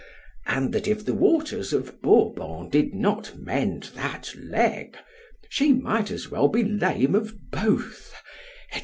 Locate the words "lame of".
6.63-7.35